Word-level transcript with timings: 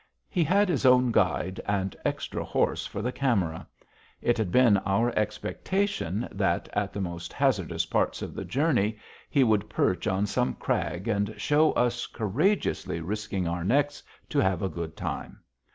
He 0.31 0.43
had 0.43 0.67
his 0.67 0.83
own 0.83 1.11
guide 1.11 1.61
and 1.67 1.95
extra 2.03 2.43
horse 2.43 2.87
for 2.87 3.03
the 3.03 3.11
camera. 3.11 3.67
It 4.19 4.35
had 4.39 4.51
been 4.51 4.77
our 4.77 5.11
expectation 5.15 6.27
that, 6.31 6.67
at 6.73 6.91
the 6.91 6.99
most 7.01 7.31
hazardous 7.31 7.85
parts 7.85 8.23
of 8.23 8.33
the 8.33 8.43
journey, 8.43 8.97
he 9.29 9.43
would 9.43 9.69
perch 9.69 10.07
on 10.07 10.25
some 10.25 10.55
crag 10.55 11.07
and 11.07 11.35
show 11.39 11.71
us 11.73 12.07
courageously 12.07 12.99
risking 12.99 13.47
our 13.47 13.63
necks 13.63 14.01
to 14.29 14.39
have 14.39 14.63
a 14.63 14.69
good 14.69 14.97
time. 14.97 15.41